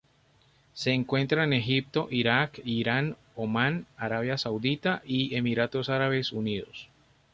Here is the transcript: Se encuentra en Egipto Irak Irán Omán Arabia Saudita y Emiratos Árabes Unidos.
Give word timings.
Se 0.73 0.93
encuentra 0.93 1.43
en 1.43 1.53
Egipto 1.53 2.07
Irak 2.09 2.59
Irán 2.65 3.17
Omán 3.35 3.85
Arabia 3.97 4.35
Saudita 4.39 5.03
y 5.05 5.35
Emiratos 5.35 5.89
Árabes 5.89 6.31
Unidos. 6.31 6.89